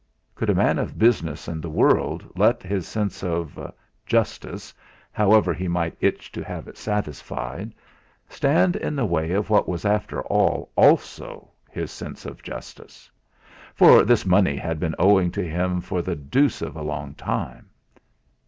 [0.33, 3.71] could a man of business and the world let his sense of
[4.03, 4.73] justice
[5.11, 7.71] however he might itch to have it satisfied
[8.27, 13.11] stand in the way of what was after all also his sense of Justice?
[13.75, 17.69] for this money had been owing to him for the deuce of along time.